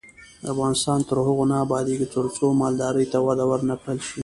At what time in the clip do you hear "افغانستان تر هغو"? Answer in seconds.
0.51-1.43